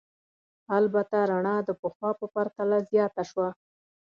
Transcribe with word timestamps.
البته 0.77 1.17
رڼا 1.31 1.55
د 1.67 1.69
پخوا 1.81 2.11
په 2.19 2.25
پرتله 2.33 2.77
زیاته 2.89 3.23
شوه. 3.29 3.47